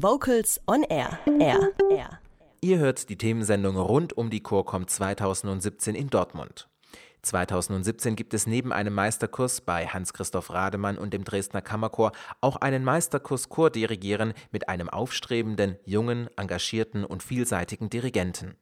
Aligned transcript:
Vocals 0.00 0.60
on 0.68 0.84
Air. 0.84 1.18
Air. 1.40 1.72
Air. 1.90 2.20
Ihr 2.60 2.78
hört 2.78 3.08
die 3.08 3.18
Themensendung 3.18 3.76
rund 3.76 4.16
um 4.16 4.30
die 4.30 4.44
Chorcom 4.44 4.86
2017 4.86 5.96
in 5.96 6.08
Dortmund. 6.08 6.68
2017 7.22 8.14
gibt 8.14 8.32
es 8.32 8.46
neben 8.46 8.72
einem 8.72 8.94
Meisterkurs 8.94 9.60
bei 9.60 9.88
Hans-Christoph 9.88 10.50
Rademann 10.50 10.98
und 10.98 11.12
dem 11.12 11.24
Dresdner 11.24 11.62
Kammerchor 11.62 12.12
auch 12.40 12.54
einen 12.58 12.84
Meisterkurs 12.84 13.48
Chordirigieren 13.48 14.34
mit 14.52 14.68
einem 14.68 14.88
aufstrebenden, 14.88 15.78
jungen, 15.84 16.28
engagierten 16.36 17.04
und 17.04 17.24
vielseitigen 17.24 17.90
Dirigenten. 17.90 18.54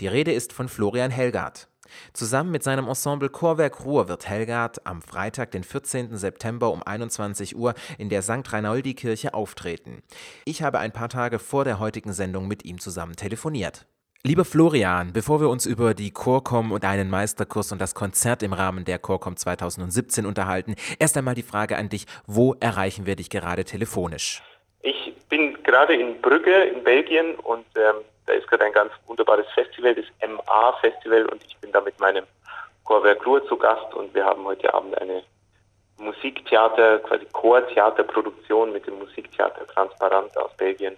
Die 0.00 0.08
Rede 0.08 0.32
ist 0.32 0.52
von 0.52 0.68
Florian 0.68 1.12
Helgard. 1.12 1.68
Zusammen 2.12 2.50
mit 2.50 2.62
seinem 2.62 2.88
Ensemble 2.88 3.28
Chorwerk 3.28 3.84
Ruhr 3.84 4.08
wird 4.08 4.28
Helgard 4.28 4.86
am 4.86 5.02
Freitag, 5.02 5.50
den 5.50 5.64
14. 5.64 6.16
September 6.16 6.72
um 6.72 6.82
21 6.82 7.56
Uhr 7.56 7.74
in 7.98 8.08
der 8.08 8.22
St. 8.22 8.52
Reinoldi-Kirche 8.52 9.34
auftreten. 9.34 10.02
Ich 10.44 10.62
habe 10.62 10.78
ein 10.78 10.92
paar 10.92 11.08
Tage 11.08 11.38
vor 11.38 11.64
der 11.64 11.78
heutigen 11.78 12.12
Sendung 12.12 12.48
mit 12.48 12.64
ihm 12.64 12.78
zusammen 12.80 13.16
telefoniert. 13.16 13.86
Lieber 14.24 14.44
Florian, 14.44 15.12
bevor 15.12 15.40
wir 15.40 15.48
uns 15.48 15.66
über 15.66 15.94
die 15.94 16.12
Chorcom 16.12 16.70
und 16.70 16.84
einen 16.84 17.10
Meisterkurs 17.10 17.72
und 17.72 17.80
das 17.80 17.96
Konzert 17.96 18.44
im 18.44 18.52
Rahmen 18.52 18.84
der 18.84 19.00
Chorcom 19.00 19.36
2017 19.36 20.26
unterhalten, 20.26 20.76
erst 21.00 21.16
einmal 21.16 21.34
die 21.34 21.42
Frage 21.42 21.76
an 21.76 21.88
dich, 21.88 22.06
wo 22.26 22.54
erreichen 22.60 23.04
wir 23.04 23.16
dich 23.16 23.30
gerade 23.30 23.64
telefonisch? 23.64 24.40
Ich 24.82 25.14
bin 25.28 25.62
gerade 25.62 25.94
in 25.94 26.20
Brügge 26.20 26.64
in 26.64 26.82
Belgien 26.82 27.36
und 27.36 27.66
ähm, 27.76 28.04
da 28.26 28.32
ist 28.32 28.48
gerade 28.48 28.64
ein 28.64 28.72
ganz 28.72 28.92
wunderbares 29.06 29.46
Festival, 29.54 29.94
das 29.94 30.06
MA-Festival 30.28 31.26
und 31.26 31.42
ich 31.46 31.56
bin 31.58 31.70
da 31.70 31.80
mit 31.80 31.98
meinem 32.00 32.24
Chorwerk 32.84 33.24
Ruhr 33.24 33.46
zu 33.46 33.56
Gast 33.56 33.94
und 33.94 34.12
wir 34.12 34.24
haben 34.24 34.44
heute 34.44 34.74
Abend 34.74 35.00
eine 35.00 35.22
Musiktheater, 35.98 36.98
quasi 36.98 37.24
Chortheaterproduktion 37.26 38.72
mit 38.72 38.86
dem 38.86 38.98
Musiktheater 38.98 39.66
Transparent 39.68 40.36
aus 40.36 40.50
Belgien 40.56 40.96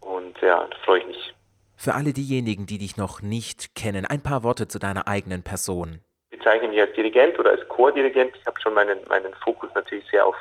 und 0.00 0.40
ja, 0.40 0.64
da 0.64 0.76
freue 0.84 1.00
ich 1.00 1.06
mich. 1.06 1.34
Für 1.76 1.94
alle 1.94 2.12
diejenigen, 2.12 2.66
die 2.66 2.78
dich 2.78 2.96
noch 2.96 3.20
nicht 3.20 3.74
kennen, 3.74 4.06
ein 4.06 4.22
paar 4.22 4.44
Worte 4.44 4.68
zu 4.68 4.78
deiner 4.78 5.08
eigenen 5.08 5.42
Person. 5.42 5.98
Ich 6.30 6.38
bezeichne 6.38 6.68
mich 6.68 6.80
als 6.80 6.92
Dirigent 6.92 7.36
oder 7.40 7.50
als 7.50 7.66
Chordirigent. 7.68 8.36
Ich 8.36 8.46
habe 8.46 8.60
schon 8.60 8.74
meinen, 8.74 9.00
meinen 9.08 9.34
Fokus 9.42 9.70
natürlich 9.74 10.08
sehr 10.08 10.24
auf, 10.24 10.36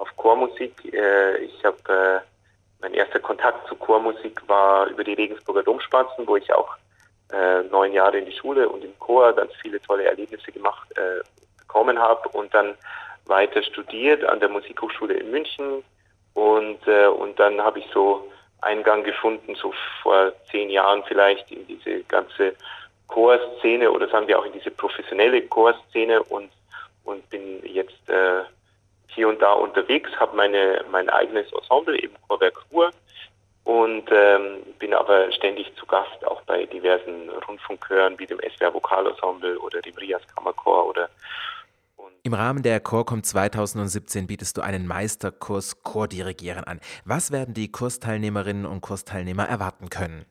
auf 0.00 0.16
Chormusik. 0.16 0.92
Äh, 0.92 1.36
ich 1.44 1.64
habe 1.64 1.76
äh, 1.88 2.20
mein 2.80 2.94
erster 2.94 3.20
Kontakt 3.20 3.68
zu 3.68 3.76
Chormusik 3.76 4.40
war 4.48 4.86
über 4.86 5.04
die 5.04 5.14
Regensburger 5.14 5.62
Domspatzen, 5.62 6.26
wo 6.26 6.36
ich 6.36 6.52
auch 6.52 6.74
äh, 7.32 7.62
neun 7.70 7.92
Jahre 7.92 8.18
in 8.18 8.26
die 8.26 8.32
Schule 8.32 8.68
und 8.68 8.82
im 8.84 8.98
Chor 8.98 9.32
ganz 9.34 9.52
viele 9.60 9.80
tolle 9.80 10.04
Erlebnisse 10.04 10.50
gemacht 10.50 10.88
äh, 10.96 11.22
bekommen 11.58 11.98
habe 11.98 12.28
und 12.30 12.52
dann 12.54 12.74
weiter 13.26 13.62
studiert 13.62 14.24
an 14.24 14.40
der 14.40 14.48
Musikhochschule 14.48 15.14
in 15.14 15.30
München 15.30 15.84
und 16.34 16.88
äh, 16.88 17.06
und 17.06 17.38
dann 17.38 17.60
habe 17.60 17.78
ich 17.78 17.86
so 17.92 18.26
Eingang 18.62 19.04
gefunden, 19.04 19.54
so 19.54 19.72
vor 20.02 20.32
zehn 20.50 20.70
Jahren 20.70 21.02
vielleicht 21.06 21.50
in 21.50 21.66
diese 21.66 22.02
ganze 22.04 22.54
Chorszene 23.06 23.90
oder 23.90 24.08
sagen 24.08 24.26
wir 24.26 24.38
auch 24.38 24.44
in 24.44 24.52
diese 24.52 24.70
professionelle 24.70 25.42
Chorszene 25.42 26.22
und 26.24 26.50
und 27.04 27.28
bin 27.30 27.64
jetzt 27.64 28.08
äh, 28.08 28.42
da 29.40 29.52
unterwegs, 29.52 30.10
habe 30.18 30.36
meine 30.36 30.84
mein 30.90 31.08
eigenes 31.08 31.52
Ensemble, 31.52 31.98
eben 32.02 32.14
Chorwerk 32.28 32.64
Ruhr 32.70 32.90
und 33.64 34.10
ähm, 34.10 34.62
bin 34.78 34.94
aber 34.94 35.30
ständig 35.32 35.74
zu 35.76 35.86
Gast 35.86 36.24
auch 36.26 36.42
bei 36.42 36.66
diversen 36.66 37.30
Rundfunkhören 37.48 38.18
wie 38.18 38.26
dem 38.26 38.38
SWR 38.38 38.74
Vokalensemble 38.74 39.58
oder 39.58 39.80
dem 39.82 39.94
Rias 39.96 40.22
Kammerchor 40.34 40.88
oder 40.88 41.08
im 42.22 42.34
Rahmen 42.34 42.62
der 42.62 42.80
Chorcom 42.80 43.22
2017 43.22 44.26
bietest 44.26 44.58
du 44.58 44.60
einen 44.60 44.86
Meisterkurs 44.86 45.82
Chordirigieren 45.82 46.64
an. 46.64 46.80
Was 47.06 47.32
werden 47.32 47.54
die 47.54 47.72
Kursteilnehmerinnen 47.72 48.66
und 48.66 48.82
Kursteilnehmer 48.82 49.44
erwarten 49.44 49.88
können? 49.88 50.26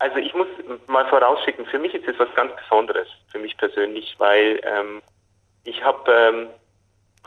Also 0.00 0.16
ich 0.16 0.34
muss 0.34 0.48
mal 0.86 1.06
vorausschicken, 1.08 1.64
für 1.66 1.78
mich 1.78 1.94
ist 1.94 2.06
es 2.06 2.18
was 2.18 2.28
ganz 2.34 2.52
Besonderes, 2.56 3.08
für 3.32 3.38
mich 3.38 3.56
persönlich, 3.56 4.14
weil 4.18 4.60
ähm, 4.64 5.00
ich 5.64 5.82
habe 5.82 6.12
ähm, 6.12 6.48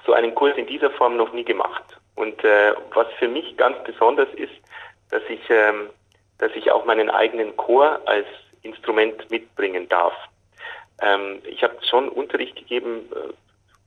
so 0.06 0.14
einen 0.14 0.36
Kurs 0.36 0.58
in 0.58 0.68
dieser 0.68 0.91
Form 0.91 1.18
noch 1.18 1.34
nie 1.34 1.44
gemacht. 1.44 1.84
Und 2.16 2.44
äh, 2.44 2.74
was 2.94 3.08
für 3.19 3.28
mich 3.28 3.56
ganz 3.58 3.78
besonders 3.84 4.30
ist, 4.36 4.53
dass 5.09 5.24
ich, 5.30 5.41
ähm, 5.50 5.90
dass 6.38 6.52
ich 6.56 6.72
auch 6.72 6.86
meinen 6.86 7.09
eigenen 7.09 7.56
Chor 7.58 8.00
als 8.06 8.28
Instrument 8.62 9.30
mitbringen 9.30 9.88
darf. 9.90 10.13
Ähm, 11.02 11.42
ich 11.46 11.63
habe 11.63 11.75
schon 11.90 12.09
Unterricht 12.09 12.56
gegeben, 12.56 13.09
äh, 13.16 13.34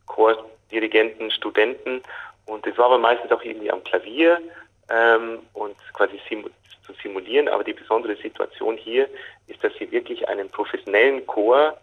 Chordirigenten, 0.06 1.30
Studenten. 1.30 2.02
Und 2.46 2.66
es 2.66 2.76
war 2.78 2.86
aber 2.86 2.98
meistens 2.98 3.32
auch 3.32 3.42
irgendwie 3.42 3.70
am 3.70 3.82
Klavier 3.84 4.40
ähm, 4.88 5.40
und 5.52 5.76
quasi 5.94 6.20
simu 6.28 6.48
zu 6.84 6.92
simulieren. 7.02 7.48
Aber 7.48 7.64
die 7.64 7.72
besondere 7.72 8.16
Situation 8.16 8.76
hier 8.76 9.08
ist, 9.48 9.62
dass 9.62 9.72
sie 9.78 9.90
wirklich 9.90 10.28
einen 10.28 10.48
professionellen 10.48 11.26
Chor 11.26 11.76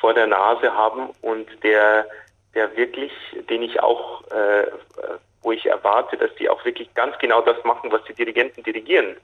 vor 0.00 0.14
der 0.14 0.26
Nase 0.26 0.72
haben 0.72 1.10
und 1.22 1.46
der, 1.62 2.06
der 2.58 2.76
wirklich, 2.76 3.12
den 3.48 3.62
ich 3.62 3.80
auch 3.80 4.22
äh, 4.30 4.66
wo 5.42 5.52
ich 5.52 5.66
erwarte, 5.66 6.16
dass 6.16 6.34
die 6.34 6.48
auch 6.48 6.64
wirklich 6.64 6.92
ganz 6.94 7.16
genau 7.18 7.40
das 7.40 7.62
machen, 7.64 7.92
was 7.92 8.02
die 8.04 8.14
Dirigenten 8.14 8.62
dirigieren. 8.62 9.16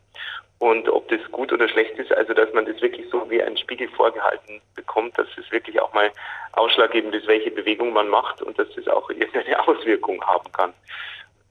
Und 0.58 0.88
ob 0.88 1.08
das 1.08 1.20
gut 1.32 1.52
oder 1.52 1.68
schlecht 1.68 1.98
ist, 1.98 2.12
also 2.12 2.32
dass 2.32 2.52
man 2.54 2.64
das 2.64 2.80
wirklich 2.80 3.06
so 3.10 3.28
wie 3.28 3.42
ein 3.42 3.56
Spiegel 3.56 3.88
vorgehalten 3.88 4.62
bekommt, 4.76 5.18
dass 5.18 5.26
es 5.36 5.50
wirklich 5.50 5.80
auch 5.80 5.92
mal 5.92 6.10
ausschlaggebend 6.52 7.14
ist, 7.14 7.26
welche 7.26 7.50
Bewegung 7.50 7.92
man 7.92 8.08
macht 8.08 8.40
und 8.40 8.58
dass 8.58 8.68
das 8.74 8.86
auch 8.88 9.10
irgendeine 9.10 9.68
Auswirkung 9.68 10.24
haben 10.24 10.50
kann. 10.52 10.72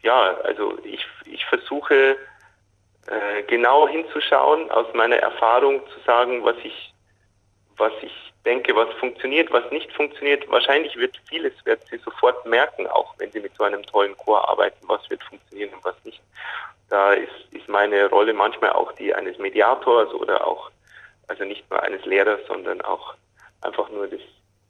Ja, 0.02 0.38
also 0.44 0.78
ich, 0.84 1.06
ich 1.26 1.46
versuche 1.46 2.18
äh, 3.08 3.44
genau 3.48 3.88
hinzuschauen, 3.88 4.72
aus 4.72 4.88
meiner 4.94 5.18
Erfahrung 5.18 5.82
zu 5.88 6.00
sagen, 6.06 6.44
was 6.44 6.56
ich, 6.64 6.94
was 7.78 7.94
ich 8.02 8.33
denke, 8.46 8.76
was 8.76 8.92
funktioniert, 8.96 9.52
was 9.52 9.70
nicht 9.72 9.92
funktioniert. 9.94 10.50
Wahrscheinlich 10.50 10.96
wird 10.98 11.20
vieles, 11.28 11.54
wird 11.66 11.82
sie 11.90 11.98
sofort 11.98 12.46
merken, 12.46 12.88
auch 12.88 13.14
wenn 13.18 13.32
sie 13.32 13.40
mit 13.40 13.56
so 13.56 13.64
einem 13.64 13.84
tollen 13.84 14.16
Chor 14.18 14.50
arbeiten, 14.50 14.88
was 14.88 15.10
wird 15.10 15.24
funktionieren 15.24 15.74
und 15.74 15.84
was 15.84 15.96
nicht. 16.04 16.22
Da 16.90 17.14
ist, 17.14 17.32
ist 17.52 17.68
meine 17.70 18.10
Rolle 18.10 18.34
manchmal 18.34 18.72
auch 18.72 18.92
die 18.94 19.14
eines 19.14 19.38
Mediators 19.38 20.14
oder 20.14 20.46
auch, 20.46 20.70
also 21.28 21.44
nicht 21.46 21.70
nur 21.72 21.82
eines 21.82 22.06
Lehrers, 22.06 22.42
sondern 22.48 22.82
auch 22.82 23.16
einfach 23.62 23.90
nur 23.90 24.08
das, 24.08 24.22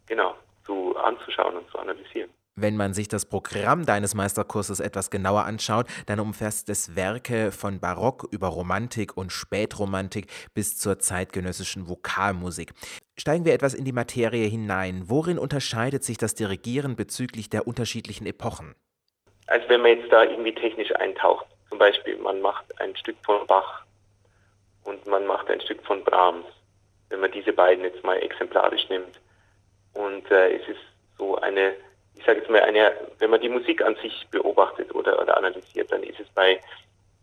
genau, 0.07 0.35
zu 0.65 0.95
anzuschauen 0.97 1.57
und 1.57 1.69
zu 1.69 1.79
analysieren. 1.79 2.29
Wenn 2.55 2.77
man 2.77 2.93
sich 2.93 3.07
das 3.07 3.25
Programm 3.25 3.87
deines 3.87 4.13
Meisterkurses 4.13 4.79
etwas 4.79 5.09
genauer 5.09 5.45
anschaut, 5.45 5.87
dann 6.05 6.19
umfasst 6.19 6.69
es 6.69 6.95
Werke 6.95 7.51
von 7.51 7.79
Barock 7.79 8.27
über 8.29 8.47
Romantik 8.49 9.17
und 9.17 9.31
Spätromantik 9.31 10.27
bis 10.53 10.77
zur 10.77 10.99
zeitgenössischen 10.99 11.89
Vokalmusik. 11.89 12.73
Steigen 13.17 13.45
wir 13.45 13.53
etwas 13.53 13.73
in 13.73 13.85
die 13.85 13.91
Materie 13.91 14.45
hinein. 14.45 15.05
Worin 15.07 15.39
unterscheidet 15.39 16.03
sich 16.03 16.19
das 16.19 16.35
Dirigieren 16.35 16.95
bezüglich 16.95 17.49
der 17.49 17.65
unterschiedlichen 17.65 18.27
Epochen? 18.27 18.75
Also 19.47 19.67
wenn 19.69 19.81
man 19.81 19.97
jetzt 19.97 20.11
da 20.11 20.23
irgendwie 20.23 20.53
technisch 20.53 20.95
eintaucht, 20.97 21.47
zum 21.69 21.79
Beispiel 21.79 22.17
man 22.17 22.39
macht 22.39 22.65
ein 22.79 22.95
Stück 22.97 23.17
von 23.25 23.47
Bach 23.47 23.83
und 24.83 25.03
man 25.07 25.25
macht 25.25 25.49
ein 25.49 25.59
Stück 25.61 25.83
von 25.83 26.03
Brahms, 26.03 26.45
wenn 27.09 27.19
man 27.19 27.31
diese 27.31 27.51
beiden 27.51 27.83
jetzt 27.83 28.03
mal 28.03 28.17
exemplarisch 28.17 28.87
nimmt. 28.89 29.19
Und 29.93 30.29
äh, 30.29 30.57
es 30.57 30.67
ist 30.67 30.81
so 31.17 31.37
eine 31.37 31.73
ich 32.15 32.25
sage 32.25 32.39
jetzt 32.39 32.49
mal, 32.49 32.61
eine, 32.61 32.93
wenn 33.19 33.29
man 33.29 33.41
die 33.41 33.49
Musik 33.49 33.81
an 33.83 33.95
sich 33.95 34.27
beobachtet 34.31 34.93
oder, 34.93 35.19
oder 35.21 35.37
analysiert, 35.37 35.91
dann 35.91 36.03
ist 36.03 36.19
es 36.19 36.27
bei, 36.29 36.59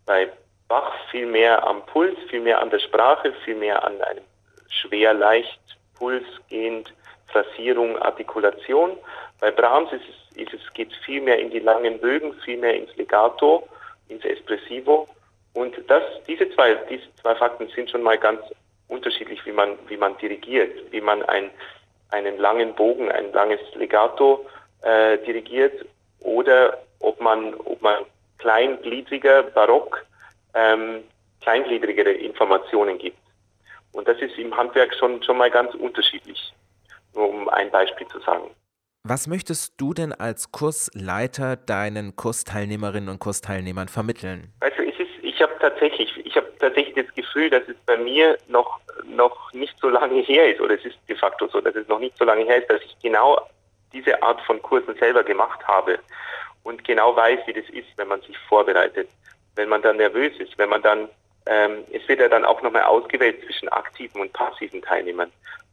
bei 0.05 0.29
Bach 0.67 0.93
viel 1.09 1.25
mehr 1.25 1.65
am 1.65 1.85
Puls, 1.85 2.17
viel 2.29 2.41
mehr 2.41 2.61
an 2.61 2.69
der 2.69 2.79
Sprache, 2.79 3.33
viel 3.43 3.55
mehr 3.55 3.83
an 3.83 4.01
einem 4.01 4.23
schwer 4.69 5.13
leicht 5.13 5.59
Puls 5.95 6.25
gehend 6.49 6.93
Phrasierung, 7.27 7.97
Artikulation. 7.97 8.97
Bei 9.39 9.51
Brahms 9.51 9.91
ist 9.91 10.03
es, 10.07 10.37
ist 10.37 10.53
es, 10.53 10.73
geht 10.73 10.93
viel 11.05 11.21
mehr 11.21 11.39
in 11.39 11.49
die 11.49 11.59
langen 11.59 11.99
Bögen, 11.99 12.33
viel 12.45 12.57
mehr 12.57 12.75
ins 12.75 12.95
Legato, 12.95 13.67
ins 14.07 14.23
Espressivo. 14.23 15.07
Und 15.53 15.75
das, 15.87 16.03
diese 16.27 16.49
zwei, 16.51 16.75
diese 16.89 17.13
zwei 17.21 17.35
Fakten 17.35 17.67
sind 17.75 17.89
schon 17.89 18.03
mal 18.03 18.17
ganz 18.17 18.41
unterschiedlich, 18.87 19.45
wie 19.45 19.51
man, 19.51 19.77
wie 19.87 19.97
man 19.97 20.17
dirigiert, 20.17 20.91
wie 20.91 21.01
man 21.01 21.23
ein, 21.23 21.49
einen 22.11 22.37
langen 22.37 22.73
Bogen, 22.75 23.11
ein 23.11 23.31
langes 23.33 23.59
Legato 23.75 24.45
äh, 24.81 25.17
dirigiert 25.19 25.85
oder 26.19 26.77
ob 26.99 27.19
man, 27.21 27.53
ob 27.55 27.81
man 27.81 28.05
kleingliedriger, 28.37 29.43
barock, 29.43 30.05
ähm, 30.53 31.03
kleingliedrigere 31.41 32.11
Informationen 32.11 32.97
gibt. 32.97 33.17
Und 33.93 34.07
das 34.07 34.19
ist 34.19 34.37
im 34.37 34.55
Handwerk 34.55 34.93
schon, 34.95 35.21
schon 35.23 35.37
mal 35.37 35.51
ganz 35.51 35.73
unterschiedlich, 35.75 36.53
nur 37.13 37.29
um 37.29 37.49
ein 37.49 37.69
Beispiel 37.71 38.07
zu 38.07 38.19
sagen. 38.19 38.49
Was 39.03 39.25
möchtest 39.25 39.73
du 39.77 39.93
denn 39.93 40.13
als 40.13 40.51
Kursleiter 40.51 41.55
deinen 41.55 42.15
Kursteilnehmerinnen 42.15 43.09
und 43.09 43.19
Kursteilnehmern 43.19 43.87
vermitteln? 43.87 44.53
Also 44.59 44.83
es 44.83 44.99
ist, 44.99 45.09
ich 45.23 45.41
habe 45.41 45.53
tatsächlich, 45.59 46.15
ich 46.23 46.35
habe 46.35 46.51
tatsächlich 46.59 47.05
das 47.05 47.15
Gefühl, 47.15 47.49
dass 47.49 47.63
es 47.67 47.75
bei 47.87 47.97
mir 47.97 48.37
noch 48.47 48.79
noch 49.05 49.51
nicht 49.53 49.75
so 49.79 49.89
lange 49.89 50.21
her 50.21 50.51
ist, 50.51 50.61
oder 50.61 50.75
es 50.75 50.85
ist 50.85 50.97
de 51.07 51.15
facto 51.15 51.47
so, 51.47 51.61
dass 51.61 51.75
es 51.75 51.87
noch 51.87 51.99
nicht 51.99 52.17
so 52.17 52.25
lange 52.25 52.45
her 52.45 52.57
ist, 52.57 52.69
dass 52.69 52.81
ich 52.81 52.95
genau 53.01 53.39
diese 53.93 54.21
Art 54.21 54.41
von 54.41 54.61
Kursen 54.61 54.95
selber 54.95 55.23
gemacht 55.23 55.65
habe 55.67 55.99
und 56.63 56.83
genau 56.83 57.15
weiß, 57.15 57.39
wie 57.47 57.53
das 57.53 57.69
ist, 57.69 57.87
wenn 57.97 58.07
man 58.07 58.21
sich 58.21 58.37
vorbereitet. 58.49 59.09
wenn 59.55 59.67
man 59.67 59.81
dann 59.81 59.97
nervös 59.97 60.31
ist, 60.39 60.57
wenn 60.57 60.69
man 60.69 60.81
dann, 60.81 61.09
ähm, 61.45 61.83
es 61.91 62.07
wird 62.07 62.21
ja 62.21 62.29
dann 62.29 62.45
auch 62.45 62.61
nochmal 62.61 62.83
ausgewählt 62.83 63.43
zwischen 63.43 63.67
aktiven 63.67 64.21
und 64.21 64.31
passiven 64.31 64.81
Teilnehmern. 64.81 65.29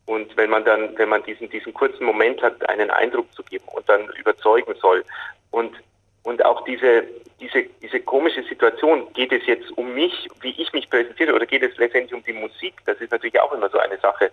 Und 0.06 0.36
wenn 0.36 0.50
man 0.50 0.64
dann, 0.64 0.98
wenn 0.98 1.08
man 1.08 1.22
diesen, 1.22 1.48
diesen 1.50 1.72
kurzen 1.72 2.04
Moment 2.04 2.42
hat, 2.42 2.68
einen 2.68 2.90
Eindruck 2.90 3.32
zu 3.34 3.42
geben 3.44 3.64
und 3.74 3.88
dann 3.88 4.08
überzeugen 4.18 4.74
soll 4.80 5.04
und, 5.52 5.76
und 6.24 6.44
auch 6.44 6.64
diese, 6.64 7.04
diese, 7.40 7.62
diese 7.82 8.00
komische 8.00 8.42
Situation, 8.42 9.12
geht 9.12 9.32
es 9.32 9.46
jetzt 9.46 9.70
um 9.78 9.94
mich, 9.94 10.28
wie 10.40 10.60
ich 10.60 10.72
mich 10.72 10.90
präsentiere 10.90 11.34
oder 11.34 11.46
geht 11.46 11.62
es 11.62 11.76
letztendlich 11.76 12.14
um 12.14 12.24
die 12.24 12.32
Musik? 12.32 12.74
Das 12.86 12.98
ist 13.00 13.12
natürlich 13.12 13.38
auch 13.38 13.52
immer 13.52 13.68
so 13.68 13.78
eine 13.78 13.98
Sache. 13.98 14.32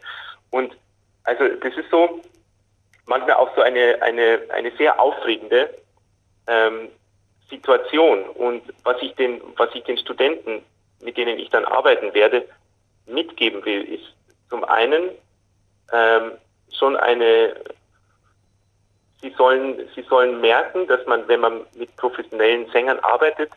Und 0.50 0.76
also 1.26 1.48
das 1.48 1.76
ist 1.76 1.90
so 1.92 2.22
manchmal 3.06 3.36
auch 3.36 3.54
so 3.56 3.62
eine, 3.62 4.02
eine, 4.02 4.42
eine 4.54 4.72
sehr 4.78 5.00
aufregende 5.00 5.74
ähm, 6.48 6.90
Situation. 7.50 8.24
Und 8.30 8.63
was 8.84 9.02
ich 9.02 9.13
den, 9.16 9.42
was 9.57 9.74
ich 9.74 9.84
den 9.84 9.98
Studenten, 9.98 10.63
mit 11.02 11.18
denen 11.18 11.40
ich 11.40 11.50
dann 11.50 11.66
arbeiten 11.66 12.13
werde, 12.13 12.48
mitgeben 13.06 13.63
will, 13.66 13.84
ist 13.84 14.06
zum 14.50 14.63
einen 14.63 15.10
ähm, 15.94 16.31
schon 16.72 16.96
eine, 16.98 17.56
sie 19.22 19.34
sollen, 19.38 19.88
sie 19.96 20.02
sollen 20.04 20.42
merken, 20.42 20.88
dass 20.88 21.06
man, 21.06 21.28
wenn 21.28 21.40
man 21.40 21.62
mit 21.75 21.96
professionellen 21.98 22.69
Sängern 22.72 23.00
arbeitet, 23.00 23.52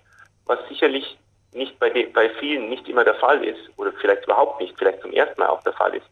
was 0.47 0.59
sicherlich 0.69 1.19
nicht 1.53 1.79
bei, 1.79 1.89
de, 1.89 2.07
bei 2.07 2.29
vielen 2.31 2.69
nicht 2.69 2.89
immer 2.89 3.05
der 3.05 3.15
Fall 3.15 3.43
ist, 3.43 3.61
oder 3.77 3.93
vielleicht 3.93 4.25
überhaupt 4.25 4.61
nicht, 4.61 4.77
vielleicht 4.79 5.01
zum 5.01 5.13
ersten 5.13 5.41
Mal 5.41 5.49
auch 5.49 5.63
der 5.63 5.73
Fall 5.73 5.95
ist, 5.95 6.07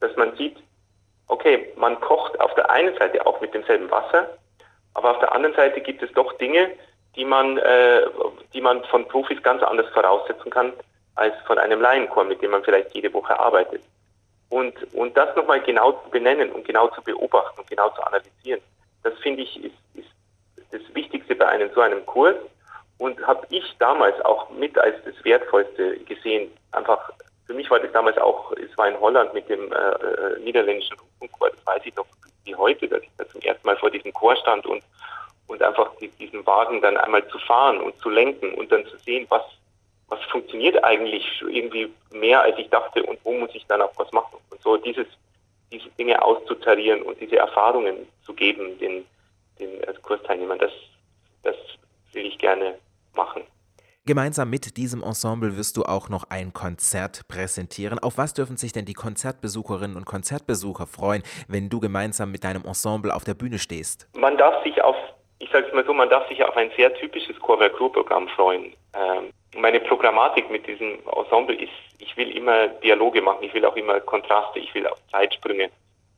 dass 0.00 0.14
man 0.16 0.36
sieht, 0.36 0.56
okay, 1.28 1.72
man 1.76 2.00
kocht 2.00 2.38
auf 2.40 2.54
der 2.54 2.70
einen 2.70 2.96
Seite 2.96 3.26
auch 3.26 3.40
mit 3.40 3.54
demselben 3.54 3.90
Wasser, 3.90 4.28
aber 4.94 5.12
auf 5.12 5.18
der 5.18 5.32
anderen 5.32 5.54
Seite 5.54 5.80
gibt 5.80 6.02
es 6.02 6.12
doch 6.12 6.32
Dinge, 6.38 6.70
die 7.16 7.24
man, 7.24 7.58
äh, 7.58 8.02
die 8.52 8.60
man 8.60 8.84
von 8.84 9.06
Profis 9.08 9.42
ganz 9.42 9.62
anders 9.62 9.88
voraussetzen 9.92 10.50
kann 10.50 10.72
als 11.16 11.34
von 11.46 11.58
einem 11.58 11.80
Laienchor, 11.80 12.24
mit 12.24 12.42
dem 12.42 12.50
man 12.50 12.64
vielleicht 12.64 12.94
jede 12.94 13.12
Woche 13.12 13.38
arbeitet. 13.38 13.82
Und, 14.48 14.74
und 14.94 15.16
das 15.16 15.34
nochmal 15.36 15.60
genau 15.62 15.92
zu 15.92 16.10
benennen 16.10 16.50
und 16.52 16.64
genau 16.66 16.88
zu 16.88 17.02
beobachten 17.02 17.60
und 17.60 17.68
genau 17.68 17.90
zu 17.90 18.02
analysieren, 18.02 18.60
das 19.02 19.14
finde 19.18 19.42
ich 19.42 19.64
ist, 19.64 19.74
ist 19.94 20.08
das 20.70 20.82
Wichtigste 20.94 21.34
bei 21.34 21.46
einem 21.46 21.70
so 21.74 21.80
einem 21.80 22.04
Kurs 22.06 22.36
und 22.98 23.24
habe 23.26 23.46
ich 23.50 23.76
damals 23.78 24.20
auch 24.24 24.50
mit 24.50 24.76
als 24.78 24.96
das 25.04 25.14
Wertvollste 25.24 25.98
gesehen. 26.00 26.50
Einfach, 26.72 27.10
für 27.46 27.54
mich 27.54 27.70
war 27.70 27.80
das 27.80 27.92
damals 27.92 28.16
auch, 28.18 28.52
es 28.52 28.76
war 28.76 28.88
in 28.88 28.98
Holland 28.98 29.34
mit 29.34 29.48
dem 29.48 29.72
äh, 29.72 29.76
äh 29.76 30.38
niederländischen 30.40 30.96
Rundfunkchor, 30.98 31.50
das 31.50 31.66
weiß 31.66 31.82
ich 31.84 31.94
noch 31.96 32.06
wie 32.44 32.54
heute, 32.54 32.88
dass 32.88 33.02
ich 33.02 33.10
da 33.16 33.28
zum 33.28 33.40
ersten 33.40 33.66
Mal 33.66 33.76
vor 33.76 33.90
diesem 33.90 34.12
Chor 34.12 34.36
stand 34.36 34.66
und 34.66 34.82
und 35.46 35.62
einfach 35.62 35.92
diesen 36.18 36.46
Wagen 36.46 36.80
dann 36.80 36.96
einmal 36.96 37.26
zu 37.28 37.38
fahren 37.38 37.80
und 37.80 37.98
zu 37.98 38.08
lenken 38.08 38.54
und 38.54 38.70
dann 38.72 38.86
zu 38.86 38.96
sehen, 38.98 39.26
was, 39.28 39.42
was 40.08 40.22
funktioniert 40.24 40.82
eigentlich 40.84 41.24
irgendwie 41.42 41.92
mehr, 42.12 42.42
als 42.42 42.58
ich 42.58 42.68
dachte 42.70 43.02
und 43.02 43.18
wo 43.24 43.32
muss 43.32 43.54
ich 43.54 43.66
dann 43.66 43.82
auch 43.82 43.92
was 43.96 44.10
machen. 44.12 44.38
Und 44.50 44.62
so 44.62 44.76
dieses, 44.76 45.06
diese 45.70 45.88
Dinge 45.90 46.20
auszutarieren 46.22 47.02
und 47.02 47.20
diese 47.20 47.36
Erfahrungen 47.36 48.08
zu 48.24 48.32
geben 48.32 48.78
den, 48.78 49.04
den 49.58 49.80
Kursteilnehmern, 50.02 50.58
das, 50.58 50.72
das 51.42 51.56
will 52.12 52.26
ich 52.26 52.38
gerne 52.38 52.78
machen. 53.14 53.42
Gemeinsam 54.06 54.50
mit 54.50 54.76
diesem 54.76 55.02
Ensemble 55.02 55.56
wirst 55.56 55.78
du 55.78 55.84
auch 55.84 56.10
noch 56.10 56.24
ein 56.28 56.52
Konzert 56.52 57.26
präsentieren. 57.26 57.98
Auf 57.98 58.18
was 58.18 58.34
dürfen 58.34 58.58
sich 58.58 58.70
denn 58.70 58.84
die 58.84 58.92
Konzertbesucherinnen 58.92 59.96
und 59.96 60.04
Konzertbesucher 60.04 60.86
freuen, 60.86 61.22
wenn 61.48 61.70
du 61.70 61.80
gemeinsam 61.80 62.30
mit 62.30 62.44
deinem 62.44 62.66
Ensemble 62.66 63.14
auf 63.14 63.24
der 63.24 63.32
Bühne 63.32 63.58
stehst? 63.58 64.06
Man 64.14 64.36
darf 64.36 64.62
sich 64.62 64.82
auf 64.82 64.94
ich 65.38 65.50
sage 65.50 65.66
es 65.68 65.72
mal 65.72 65.84
so, 65.86 65.94
man 65.94 66.10
darf 66.10 66.28
sich 66.28 66.44
auf 66.44 66.54
ein 66.56 66.70
sehr 66.76 66.92
typisches 66.94 67.38
Chorwerk-Programm 67.40 68.28
freuen. 68.28 68.74
Ähm, 68.94 69.30
meine 69.56 69.80
Programmatik 69.80 70.50
mit 70.50 70.66
diesem 70.66 70.98
Ensemble 71.06 71.56
ist, 71.56 71.72
ich 71.98 72.14
will 72.18 72.36
immer 72.36 72.68
Dialoge 72.68 73.22
machen, 73.22 73.42
ich 73.42 73.54
will 73.54 73.64
auch 73.64 73.76
immer 73.76 74.00
Kontraste, 74.00 74.58
ich 74.58 74.74
will 74.74 74.86
auch 74.86 74.98
Zeitsprünge 75.12 75.70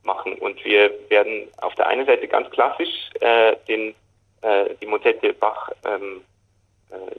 machen. 0.02 0.34
Und 0.38 0.64
wir 0.64 0.90
werden 1.08 1.48
auf 1.58 1.74
der 1.76 1.86
einen 1.86 2.04
Seite 2.06 2.26
ganz 2.26 2.50
klassisch 2.50 3.10
äh, 3.20 3.54
den, 3.68 3.94
äh, 4.42 4.74
die 4.80 4.86
Motette 4.86 5.32
Bach 5.34 5.70
ähm, 5.84 6.20
äh, 6.20 6.35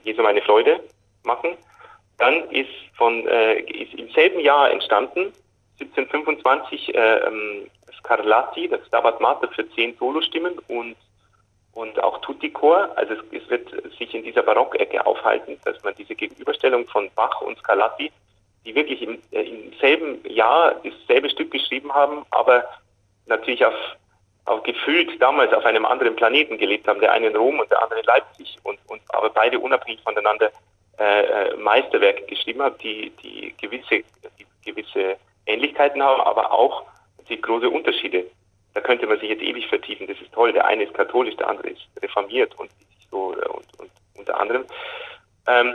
Jesu 0.03 0.21
meine 0.21 0.41
Freude 0.41 0.79
machen. 1.23 1.57
Dann 2.17 2.49
ist 2.49 2.69
von 2.95 3.27
äh, 3.27 3.59
ist 3.61 3.93
im 3.93 4.09
selben 4.11 4.39
Jahr 4.39 4.71
entstanden, 4.71 5.33
1725, 5.79 6.95
äh, 6.95 7.17
ähm, 7.19 7.67
Scarlatti, 7.99 8.67
das 8.67 8.85
Stabat 8.87 9.21
Mater 9.21 9.47
für 9.49 9.69
zehn 9.71 9.95
Solostimmen 9.97 10.57
und 10.67 10.95
und 11.77 12.01
auch 12.01 12.19
Tutti-Chor. 12.21 12.89
Also 12.95 13.13
es, 13.13 13.43
es, 13.43 13.49
wird 13.49 13.69
sich 13.99 14.13
in 14.15 14.23
dieser 14.23 14.41
Barockecke 14.41 15.05
aufhalten, 15.05 15.59
dass 15.63 15.81
man 15.83 15.93
diese 15.95 16.15
Gegenüberstellung 16.15 16.87
von 16.87 17.09
Bach 17.15 17.41
und 17.41 17.57
Scarlatti, 17.59 18.11
die 18.65 18.73
wirklich 18.73 19.01
im, 19.03 19.19
äh, 19.31 19.43
im 19.43 19.71
selben 19.79 20.27
Jahr 20.27 20.75
dasselbe 20.83 21.29
Stück 21.29 21.51
geschrieben 21.51 21.93
haben, 21.93 22.25
aber 22.31 22.65
natürlich 23.27 23.63
auf, 23.63 23.75
auf 24.47 24.63
gefühlt 24.63 25.21
damals 25.21 25.53
auf 25.53 25.65
einem 25.65 25.85
anderen 25.85 26.15
Planeten 26.15 26.57
gelebt 26.57 26.87
haben, 26.87 26.99
der 26.99 27.11
eine 27.11 27.27
in 27.27 27.35
Rom 27.35 27.59
und 27.59 27.69
der 27.69 27.81
andere 27.81 27.99
in 27.99 28.05
Leipzig 28.05 28.57
und, 28.63 28.79
und 28.87 29.01
aber 29.09 29.29
beide 29.29 29.59
unabhängig 29.59 30.01
voneinander 30.03 30.51
äh, 30.99 31.21
äh 31.21 31.57
Meisterwerke 31.57 32.23
geschrieben 32.23 32.61
haben, 32.61 32.77
die, 32.79 33.11
die 33.23 33.53
gewisse, 33.61 34.03
die 34.39 34.45
gewisse 34.65 35.17
Ähnlichkeiten 35.45 36.01
haben, 36.01 36.21
aber 36.21 36.51
auch 36.51 36.85
die 37.29 37.39
große 37.39 37.69
Unterschiede 37.69 38.25
da 38.77 38.81
könnte 38.81 39.07
man 39.07 39.19
sich 39.19 39.29
jetzt 39.29 39.41
ewig 39.41 39.67
vertiefen. 39.67 40.05
Das 40.05 40.21
ist 40.21 40.31
toll. 40.33 40.53
Der 40.53 40.67
eine 40.67 40.83
ist 40.83 40.93
katholisch, 40.93 41.35
der 41.37 41.49
andere 41.49 41.69
ist 41.69 41.81
reformiert 41.99 42.53
und 42.59 42.69
so 43.09 43.33
äh, 43.33 43.47
und, 43.47 43.65
und 43.79 43.89
unter 44.15 44.39
anderem. 44.39 44.65
Ähm, 45.47 45.73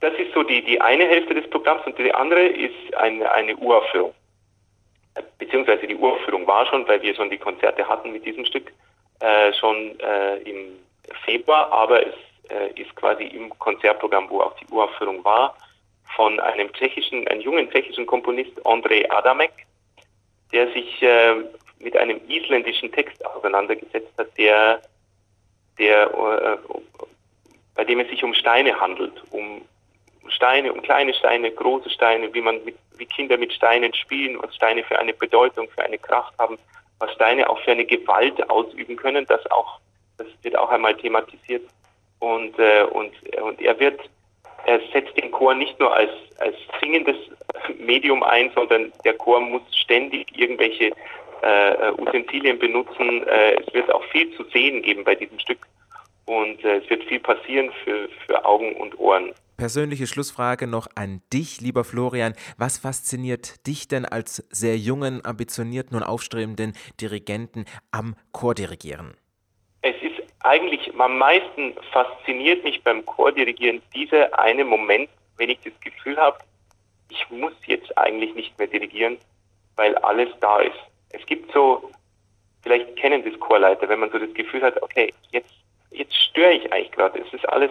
das 0.00 0.12
ist 0.14 0.34
so 0.34 0.42
die, 0.42 0.64
die 0.64 0.80
eine 0.80 1.06
Hälfte 1.06 1.34
des 1.34 1.48
Programms 1.48 1.86
und 1.86 1.96
die 1.96 2.12
andere 2.12 2.44
ist 2.44 2.96
eine, 2.96 3.30
eine 3.30 3.56
Uraufführung. 3.56 4.12
Beziehungsweise 5.38 5.86
die 5.86 5.96
Uraufführung 5.96 6.46
war 6.46 6.66
schon, 6.66 6.86
weil 6.88 7.02
wir 7.02 7.14
schon 7.14 7.30
die 7.30 7.38
Konzerte 7.38 7.88
hatten 7.88 8.12
mit 8.12 8.24
diesem 8.24 8.44
Stück, 8.44 8.72
äh, 9.20 9.52
schon 9.54 9.98
äh, 10.00 10.36
im 10.38 10.78
Februar, 11.24 11.72
aber 11.72 12.06
es 12.06 12.14
äh, 12.50 12.80
ist 12.80 12.94
quasi 12.96 13.24
im 13.24 13.50
Konzertprogramm, 13.58 14.28
wo 14.28 14.40
auch 14.40 14.54
die 14.56 14.66
Uraufführung 14.70 15.24
war, 15.24 15.56
von 16.14 16.38
einem 16.40 16.72
tschechischen, 16.72 17.26
einem 17.28 17.40
jungen 17.40 17.70
tschechischen 17.70 18.06
Komponist, 18.06 18.58
André 18.64 19.10
Adamek, 19.10 19.52
der 20.52 20.68
sich 20.72 21.02
äh, 21.02 21.34
mit 21.78 21.96
einem 21.96 22.20
isländischen 22.28 22.92
Text 22.92 23.24
auseinandergesetzt 23.24 24.12
hat, 24.16 24.28
der, 24.38 24.80
der, 25.78 26.06
äh, 26.06 26.58
bei 27.74 27.84
dem 27.84 28.00
es 28.00 28.08
sich 28.08 28.22
um 28.22 28.34
Steine 28.34 28.78
handelt, 28.80 29.12
um 29.30 29.62
Steine, 30.28 30.72
um 30.72 30.82
kleine 30.82 31.14
Steine, 31.14 31.50
große 31.50 31.90
Steine, 31.90 32.32
wie 32.32 32.40
man 32.40 32.64
mit, 32.64 32.76
wie 32.98 33.06
Kinder 33.06 33.36
mit 33.36 33.52
Steinen 33.52 33.94
spielen, 33.94 34.38
was 34.42 34.54
Steine 34.54 34.84
für 34.84 34.98
eine 34.98 35.14
Bedeutung, 35.14 35.68
für 35.70 35.84
eine 35.84 35.98
Kraft 35.98 36.36
haben, 36.38 36.58
was 36.98 37.12
Steine 37.12 37.48
auch 37.48 37.58
für 37.60 37.72
eine 37.72 37.84
Gewalt 37.84 38.48
ausüben 38.50 38.96
können, 38.96 39.26
das 39.26 39.44
auch, 39.50 39.78
das 40.18 40.26
wird 40.42 40.56
auch 40.56 40.70
einmal 40.70 40.94
thematisiert. 40.96 41.62
Und, 42.18 42.58
äh, 42.58 42.84
und, 42.84 43.12
und 43.42 43.60
er 43.60 43.78
wird, 43.78 44.00
er 44.64 44.80
setzt 44.92 45.16
den 45.16 45.30
Chor 45.30 45.54
nicht 45.54 45.78
nur 45.78 45.94
als, 45.94 46.10
als 46.38 46.56
singendes 46.80 47.16
Medium 47.78 48.22
ein, 48.22 48.50
sondern 48.54 48.92
der 49.04 49.14
Chor 49.14 49.40
muss 49.40 49.62
ständig 49.76 50.26
irgendwelche 50.36 50.92
äh, 51.42 51.90
Utensilien 51.98 52.58
benutzen. 52.58 53.26
Äh, 53.26 53.60
es 53.60 53.74
wird 53.74 53.92
auch 53.92 54.04
viel 54.04 54.34
zu 54.36 54.44
sehen 54.44 54.82
geben 54.82 55.04
bei 55.04 55.14
diesem 55.14 55.38
Stück 55.38 55.66
und 56.24 56.64
äh, 56.64 56.78
es 56.78 56.90
wird 56.90 57.04
viel 57.04 57.20
passieren 57.20 57.70
für, 57.84 58.08
für 58.26 58.44
Augen 58.44 58.74
und 58.76 58.98
Ohren. 58.98 59.32
Persönliche 59.56 60.06
Schlussfrage 60.06 60.66
noch 60.66 60.86
an 60.96 61.22
dich, 61.32 61.62
lieber 61.62 61.84
Florian. 61.84 62.34
Was 62.58 62.78
fasziniert 62.78 63.66
dich 63.66 63.88
denn 63.88 64.04
als 64.04 64.46
sehr 64.50 64.76
jungen, 64.76 65.24
ambitionierten 65.24 65.96
und 65.96 66.02
aufstrebenden 66.02 66.74
Dirigenten 67.00 67.64
am 67.90 68.16
Chordirigieren? 68.32 69.16
Es 69.80 69.96
ist 70.02 70.22
eigentlich 70.40 70.92
am 70.98 71.18
meisten 71.18 71.74
fasziniert 71.90 72.64
mich 72.64 72.82
beim 72.84 73.04
Chordirigieren 73.06 73.80
dieser 73.94 74.38
eine 74.38 74.64
Moment, 74.64 75.08
wenn 75.38 75.50
ich 75.50 75.60
das 75.60 75.72
Gefühl 75.80 76.16
habe, 76.18 76.38
ich 77.08 77.30
muss 77.30 77.54
jetzt 77.66 77.96
eigentlich 77.96 78.34
nicht 78.34 78.58
mehr 78.58 78.66
dirigieren, 78.66 79.16
weil 79.76 79.96
alles 79.98 80.28
da 80.40 80.60
ist. 80.60 80.76
Es 81.10 81.24
gibt 81.26 81.52
so, 81.52 81.90
vielleicht 82.62 82.96
kennen 82.96 83.24
das 83.24 83.38
Chorleiter, 83.40 83.88
wenn 83.88 84.00
man 84.00 84.10
so 84.10 84.18
das 84.18 84.32
Gefühl 84.34 84.62
hat, 84.62 84.82
okay, 84.82 85.12
jetzt, 85.30 85.52
jetzt 85.90 86.14
störe 86.14 86.52
ich 86.52 86.72
eigentlich 86.72 86.92
gerade. 86.92 87.20
Es 87.20 87.32
ist 87.32 87.48
alles, 87.48 87.70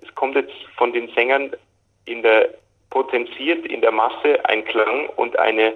es 0.00 0.14
kommt 0.14 0.36
jetzt 0.36 0.54
von 0.76 0.92
den 0.92 1.08
Sängern 1.14 1.52
in 2.04 2.22
der, 2.22 2.54
potenziert 2.90 3.66
in 3.66 3.80
der 3.80 3.92
Masse 3.92 4.44
ein 4.44 4.64
Klang 4.64 5.08
und 5.16 5.38
eine, 5.38 5.74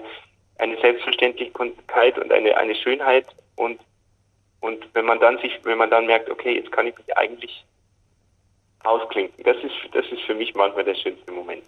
eine 0.58 0.80
Selbstverständlichkeit 0.80 2.18
und 2.18 2.32
eine, 2.32 2.56
eine 2.56 2.74
Schönheit 2.74 3.26
und, 3.56 3.80
und 4.60 4.88
wenn 4.94 5.04
man 5.04 5.20
dann 5.20 5.38
sich, 5.38 5.58
wenn 5.64 5.78
man 5.78 5.90
dann 5.90 6.06
merkt, 6.06 6.30
okay, 6.30 6.54
jetzt 6.54 6.72
kann 6.72 6.86
ich 6.86 6.96
mich 6.96 7.16
eigentlich 7.16 7.64
ausklinken. 8.84 9.44
Das 9.44 9.56
ist, 9.58 9.74
das 9.92 10.06
ist 10.10 10.22
für 10.22 10.34
mich 10.34 10.54
manchmal 10.54 10.84
der 10.84 10.94
schönste 10.94 11.30
Moment. 11.32 11.64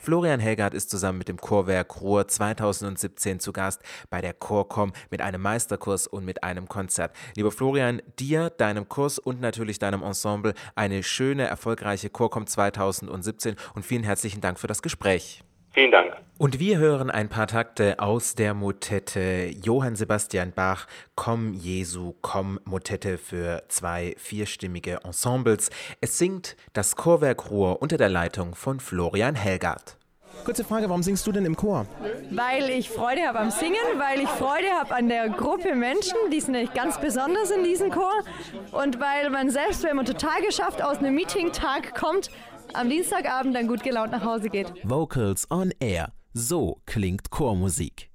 Florian 0.00 0.40
Helgard 0.40 0.74
ist 0.74 0.90
zusammen 0.90 1.18
mit 1.18 1.28
dem 1.28 1.38
Chorwerk 1.38 2.00
Ruhr 2.00 2.26
2017 2.28 3.40
zu 3.40 3.52
Gast 3.52 3.82
bei 4.10 4.20
der 4.20 4.32
Chorcom 4.32 4.92
mit 5.10 5.20
einem 5.20 5.42
Meisterkurs 5.42 6.06
und 6.06 6.24
mit 6.24 6.42
einem 6.44 6.68
Konzert. 6.68 7.14
Lieber 7.34 7.50
Florian, 7.50 8.00
dir, 8.18 8.50
deinem 8.50 8.88
Kurs 8.88 9.18
und 9.18 9.40
natürlich 9.40 9.78
deinem 9.78 10.02
Ensemble 10.02 10.54
eine 10.74 11.02
schöne, 11.02 11.46
erfolgreiche 11.46 12.10
Chorcom 12.10 12.46
2017 12.46 13.56
und 13.74 13.84
vielen 13.84 14.04
herzlichen 14.04 14.40
Dank 14.40 14.58
für 14.58 14.66
das 14.66 14.82
Gespräch. 14.82 15.42
Vielen 15.78 15.92
Dank. 15.92 16.16
Und 16.38 16.58
wir 16.58 16.78
hören 16.78 17.08
ein 17.08 17.28
paar 17.28 17.46
Takte 17.46 18.00
aus 18.00 18.34
der 18.34 18.52
Motette 18.52 19.46
Johann 19.62 19.94
Sebastian 19.94 20.50
Bach 20.50 20.88
Komm 21.14 21.54
Jesu, 21.54 22.14
komm 22.20 22.58
Motette 22.64 23.16
für 23.16 23.62
zwei 23.68 24.16
vierstimmige 24.18 24.98
Ensembles. 25.04 25.70
Es 26.00 26.18
singt 26.18 26.56
das 26.72 26.96
Chorwerk 26.96 27.48
Ruhr 27.52 27.80
unter 27.80 27.96
der 27.96 28.08
Leitung 28.08 28.56
von 28.56 28.80
Florian 28.80 29.36
Helgard. 29.36 29.96
Kurze 30.44 30.64
Frage, 30.64 30.88
warum 30.88 31.04
singst 31.04 31.24
du 31.28 31.30
denn 31.30 31.44
im 31.44 31.56
Chor? 31.56 31.86
Weil 32.30 32.70
ich 32.70 32.90
Freude 32.90 33.22
habe 33.22 33.38
am 33.38 33.52
Singen, 33.52 33.76
weil 33.98 34.20
ich 34.20 34.28
Freude 34.28 34.70
habe 34.70 34.96
an 34.96 35.08
der 35.08 35.28
Gruppe 35.28 35.76
Menschen, 35.76 36.16
die 36.32 36.40
sind 36.40 36.52
nämlich 36.52 36.74
ganz 36.74 36.98
besonders 36.98 37.52
in 37.52 37.62
diesem 37.62 37.90
Chor 37.90 38.24
und 38.72 38.98
weil 38.98 39.30
man 39.30 39.50
selbst, 39.50 39.84
wenn 39.84 39.94
man 39.94 40.06
total 40.06 40.42
geschafft 40.42 40.82
aus 40.82 40.98
einem 40.98 41.14
Meeting-Tag 41.14 41.94
kommt, 41.94 42.30
am 42.74 42.88
Dienstagabend 42.88 43.54
dann 43.54 43.68
gut 43.68 43.82
gelaunt 43.82 44.12
nach 44.12 44.24
Hause 44.24 44.48
geht. 44.48 44.72
Vocals 44.84 45.50
on 45.50 45.72
Air. 45.80 46.12
So 46.32 46.80
klingt 46.86 47.30
Chormusik. 47.30 48.10